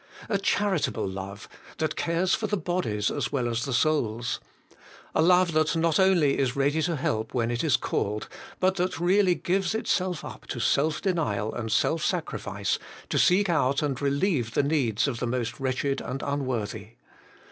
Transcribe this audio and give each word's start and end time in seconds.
A 0.29 0.39
charitable 0.39 1.07
love 1.07 1.47
that 1.77 1.95
cares 1.95 2.33
for 2.33 2.47
the 2.47 2.57
bodies 2.57 3.11
as 3.11 3.31
well 3.31 3.47
as 3.47 3.65
the 3.65 3.71
souls. 3.71 4.39
A 5.13 5.21
love 5.21 5.51
that 5.51 5.75
not 5.75 5.99
only 5.99 6.39
is 6.39 6.55
ready 6.55 6.81
to 6.81 6.95
help 6.95 7.35
when 7.35 7.51
it 7.51 7.63
is 7.63 7.77
called, 7.77 8.27
but 8.59 8.77
that 8.77 8.99
really 8.99 9.35
gives 9.35 9.75
itself 9.75 10.25
up 10.25 10.47
to 10.47 10.59
self 10.59 11.03
denial 11.03 11.53
and 11.53 11.71
self 11.71 12.03
sacrifice 12.03 12.79
to 13.09 13.19
seek 13.19 13.47
out 13.47 13.83
and 13.83 14.01
relieve 14.01 14.55
the 14.55 14.63
needs 14.63 15.07
of 15.07 15.19
the 15.19 15.27
most 15.27 15.59
wretched 15.59 16.01
and 16.01 16.23
un 16.23 16.47
worthy. 16.47 16.93